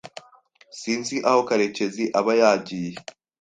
[0.79, 2.93] Sinzi aho karekezi aba yajyiye.